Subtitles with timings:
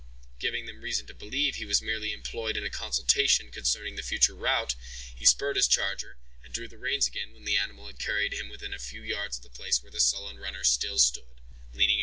[0.39, 4.33] Giving them reason to believe he was merely employed in a consultation concerning the future
[4.33, 4.73] route,
[5.15, 8.49] he spurred his charger, and drew the reins again when the animal had carried him
[8.49, 11.39] within a few yards of the place where the sullen runner still stood,
[11.71, 11.97] leaning against the tree.